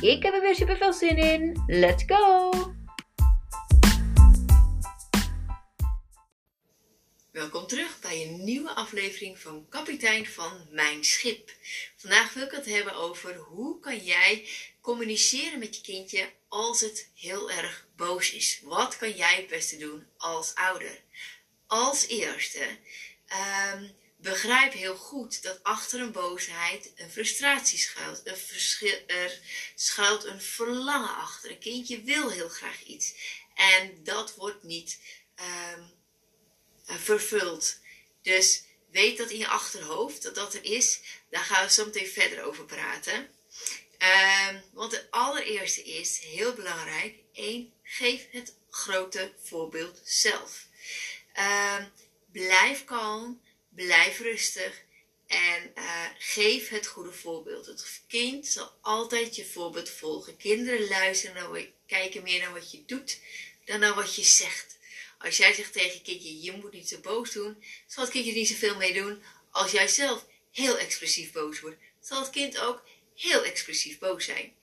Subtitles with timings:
[0.00, 1.62] Ik heb er weer super veel zin in.
[1.66, 2.50] Let's go!
[7.30, 11.52] Welkom terug bij een nieuwe aflevering van Kapitein van Mijn Schip.
[11.96, 14.48] Vandaag wil ik het hebben over hoe kan jij
[14.80, 18.60] communiceren met je kindje als het heel erg boos is.
[18.64, 21.00] Wat kan jij het beste doen als ouder?
[21.66, 22.66] Als eerste,
[23.74, 23.90] um,
[24.22, 28.26] begrijp heel goed dat achter een boosheid een frustratie schuilt.
[29.06, 29.40] Er
[29.74, 31.50] schuilt een verlangen achter.
[31.50, 33.14] Een kindje wil heel graag iets.
[33.54, 34.98] En dat wordt niet
[35.74, 35.90] um,
[36.84, 37.78] vervuld.
[38.22, 41.00] Dus weet dat in je achterhoofd, dat dat er is.
[41.30, 43.28] Daar gaan we zo meteen verder over praten.
[44.48, 50.66] Um, want het allereerste is, heel belangrijk, één, geef het grote voorbeeld zelf.
[51.78, 51.92] Um,
[52.32, 53.40] blijf kalm
[53.74, 54.82] blijf rustig
[55.26, 57.66] en uh, geef het goede voorbeeld.
[57.66, 60.36] Het kind zal altijd je voorbeeld volgen.
[60.36, 63.18] Kinderen luisteren naar kijken meer naar wat je doet
[63.64, 64.78] dan naar wat je zegt.
[65.18, 68.32] Als jij zegt tegen je kindje, je moet niet zo boos doen, zal het kindje
[68.32, 69.22] niet zoveel mee doen.
[69.50, 72.82] Als jij zelf heel expressief boos wordt, zal het kind ook
[73.16, 74.54] heel expressief boos zijn.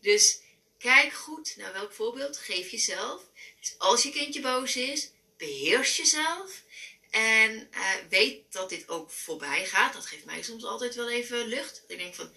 [0.00, 0.38] Dus
[0.78, 3.22] kijk goed naar welk voorbeeld geef jezelf.
[3.60, 6.62] Dus als je kindje boos is, beheers jezelf
[7.10, 9.92] en uh, weet dat dit ook voorbij gaat.
[9.92, 11.84] Dat geeft mij soms altijd wel even lucht.
[11.86, 12.32] Ik denk van,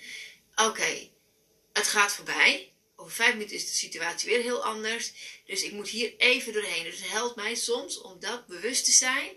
[0.55, 1.09] oké,
[1.73, 2.73] het gaat voorbij.
[2.95, 5.13] Over vijf minuten is de situatie weer heel anders.
[5.45, 6.83] Dus ik moet hier even doorheen.
[6.83, 9.31] Dus het helpt mij soms om dat bewust te zijn.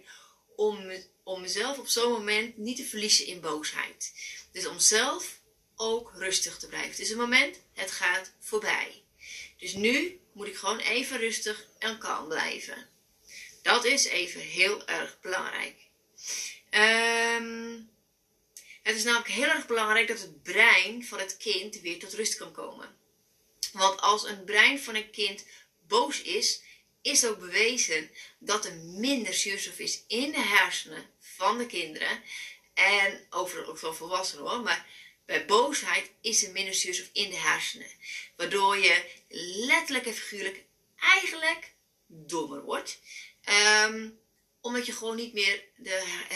[0.56, 0.92] Om,
[1.24, 4.12] om mezelf op zo'n moment niet te verliezen in boosheid.
[4.52, 5.40] Dus om zelf
[5.76, 6.90] ook rustig te blijven.
[6.90, 9.02] Het is een moment, het gaat voorbij.
[9.56, 12.88] Dus nu moet ik gewoon even rustig en kalm blijven.
[13.62, 15.76] Dat is even heel erg belangrijk.
[16.70, 17.90] Um,
[18.82, 22.36] het is namelijk heel erg belangrijk dat het brein van het kind weer tot rust
[22.36, 22.96] kan komen.
[23.72, 25.46] Want als een brein van een kind
[25.86, 26.62] boos is,
[27.02, 32.22] is ook bewezen dat er minder zuurstof is in de hersenen van de kinderen.
[32.74, 34.60] En overal ook van volwassenen hoor.
[34.60, 34.86] Maar
[35.26, 37.90] bij boosheid is er minder zuurstof in de hersenen.
[38.36, 39.04] Waardoor je
[39.66, 40.64] letterlijk en figuurlijk
[40.96, 41.72] eigenlijk
[42.06, 43.00] dommer wordt.
[43.48, 44.20] Um,
[44.60, 46.26] omdat je gewoon niet meer, de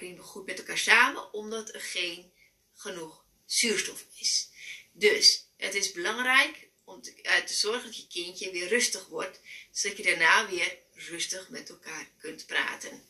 [0.00, 2.32] meer goed met elkaar samen, omdat er geen
[2.74, 4.50] genoeg zuurstof is.
[4.92, 9.40] Dus het is belangrijk om te, uh, te zorgen dat je kindje weer rustig wordt,
[9.70, 13.04] zodat je daarna weer rustig met elkaar kunt praten.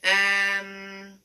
[0.00, 1.22] Um,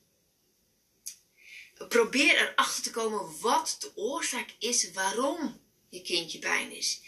[1.88, 7.00] probeer erachter te komen wat de oorzaak is waarom je kindje pijn is.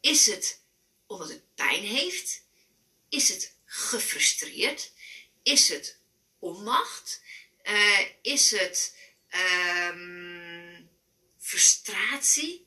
[0.00, 0.62] Is het
[1.06, 2.42] omdat het pijn heeft?
[3.08, 4.92] Is het gefrustreerd?
[5.42, 5.98] Is het
[6.38, 7.22] onmacht?
[7.62, 8.98] Uh, is het
[9.90, 10.90] um,
[11.38, 12.66] frustratie?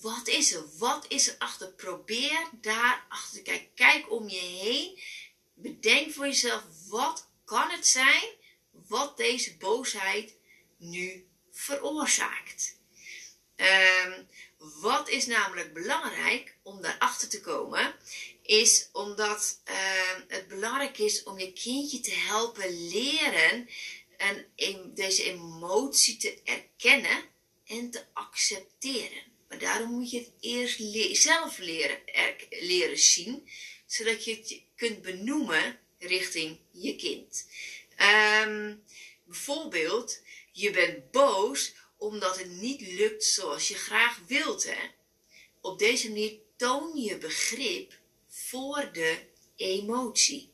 [0.00, 0.78] Wat is er?
[0.78, 1.72] Wat is er achter?
[1.72, 3.74] Probeer daar achter te kijken.
[3.74, 5.00] Kijk om je heen.
[5.54, 8.38] Bedenk voor jezelf, wat kan het zijn
[8.70, 10.36] wat deze boosheid
[10.78, 12.78] nu veroorzaakt?
[13.56, 14.28] Um,
[14.60, 17.94] wat is namelijk belangrijk om daarachter te komen,
[18.42, 19.74] is omdat uh,
[20.28, 23.68] het belangrijk is om je kindje te helpen leren
[24.16, 27.22] en deze emotie te erkennen
[27.66, 29.22] en te accepteren.
[29.48, 30.80] Maar daarom moet je het eerst
[31.22, 31.98] zelf leren,
[32.50, 33.48] leren zien,
[33.86, 37.46] zodat je het kunt benoemen richting je kind.
[38.46, 38.84] Um,
[39.24, 40.20] bijvoorbeeld,
[40.52, 44.64] je bent boos omdat het niet lukt zoals je graag wilt.
[44.64, 44.90] Hè?
[45.60, 47.98] Op deze manier toon je begrip
[48.28, 49.18] voor de
[49.56, 50.52] emotie.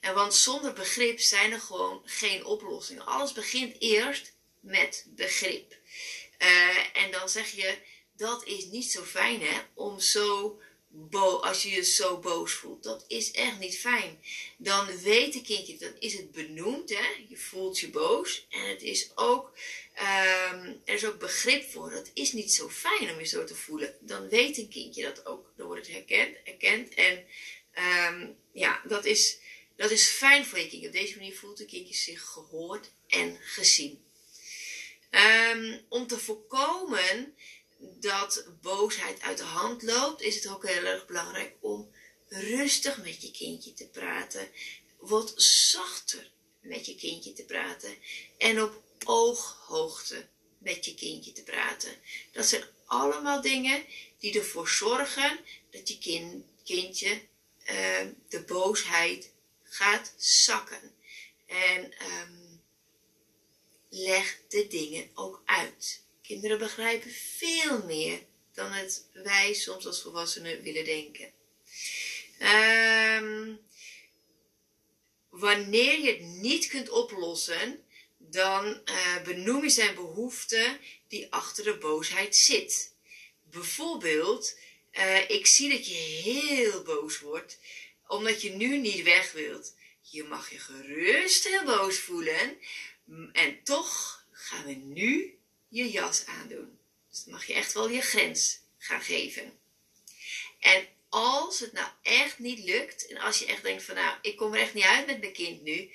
[0.00, 3.06] En want zonder begrip zijn er gewoon geen oplossingen.
[3.06, 5.76] Alles begint eerst met begrip.
[6.38, 7.78] Uh, en dan zeg je,
[8.16, 10.60] dat is niet zo fijn hè, om zo
[11.20, 12.82] als je je zo boos voelt.
[12.82, 14.22] Dat is echt niet fijn.
[14.56, 16.90] Dan weet een kindje, dan is het benoemd.
[16.90, 17.24] Hè?
[17.28, 18.46] Je voelt je boos.
[18.50, 19.52] En het is ook,
[19.98, 21.92] um, er is ook begrip voor.
[21.92, 23.96] Het is niet zo fijn om je zo te voelen.
[24.00, 25.52] Dan weet een kindje dat ook.
[25.56, 26.94] Dan wordt het herkend, erkend.
[26.94, 27.24] En
[28.12, 29.38] um, ja, dat is,
[29.76, 30.88] dat is fijn voor je kindje.
[30.88, 34.02] Op deze manier voelt een kindje zich gehoord en gezien.
[35.10, 37.34] Um, om te voorkomen
[37.78, 41.90] dat boosheid uit de hand loopt, is het ook heel erg belangrijk om
[42.28, 44.48] rustig met je kindje te praten.
[44.98, 46.30] Wat zachter
[46.60, 47.96] met je kindje te praten.
[48.38, 50.26] En op ooghoogte
[50.58, 51.96] met je kindje te praten.
[52.32, 53.84] Dat zijn allemaal dingen
[54.18, 55.40] die ervoor zorgen
[55.70, 57.20] dat je kind, kindje
[57.70, 59.30] uh, de boosheid
[59.62, 60.94] gaat zakken.
[61.46, 62.62] En um,
[63.88, 66.02] leg de dingen ook uit.
[66.26, 68.20] Kinderen begrijpen veel meer
[68.52, 71.32] dan het wij soms als volwassenen willen denken.
[72.40, 73.60] Um,
[75.28, 77.84] wanneer je het niet kunt oplossen,
[78.16, 80.78] dan uh, benoem je zijn behoefte
[81.08, 82.94] die achter de boosheid zit.
[83.50, 84.58] Bijvoorbeeld,
[84.92, 87.58] uh, ik zie dat je heel boos wordt,
[88.06, 89.74] omdat je nu niet weg wilt.
[90.00, 92.58] Je mag je gerust heel boos voelen,
[93.32, 95.38] en toch gaan we nu
[95.74, 96.78] je jas aandoen.
[97.10, 99.58] Dus dan mag je echt wel je grens gaan geven.
[100.60, 104.36] En als het nou echt niet lukt, en als je echt denkt van nou, ik
[104.36, 105.90] kom er echt niet uit met mijn kind nu,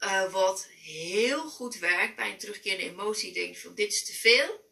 [0.00, 4.64] uh, wat heel goed werkt bij een terugkerende emotie, denk van dit is te veel,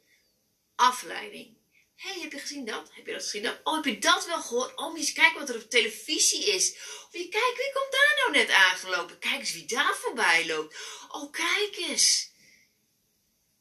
[0.74, 1.56] afleiding.
[1.94, 2.90] Hé, hey, heb je gezien dat?
[2.92, 3.60] Heb je dat gezien dat?
[3.62, 4.76] Oh, heb je dat wel gehoord?
[4.76, 6.72] Oh, je eens kijken wat er op televisie is.
[7.06, 9.18] Of je kijkt, wie komt daar nou net aangelopen?
[9.18, 10.76] Kijk eens wie daar voorbij loopt.
[11.08, 12.30] Oh, kijk eens.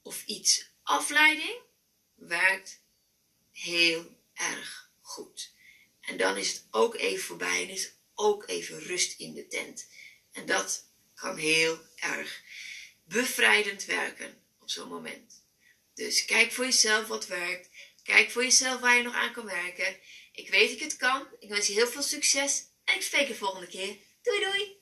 [0.02, 0.76] Of iets.
[0.88, 1.60] Afleiding
[2.16, 2.82] werkt
[3.52, 5.52] heel erg goed.
[6.02, 9.88] En dan is het ook even voorbij en is ook even rust in de tent.
[10.32, 10.86] En dat
[11.16, 12.42] kan heel erg
[13.04, 15.44] bevrijdend werken op zo'n moment.
[15.94, 17.70] Dus kijk voor jezelf wat werkt.
[18.04, 20.00] Kijk voor jezelf waar je nog aan kan werken.
[20.32, 21.28] Ik weet dat ik het kan.
[21.40, 22.66] Ik wens je heel veel succes.
[22.84, 23.98] En ik spreek je volgende keer.
[24.22, 24.82] Doei doei!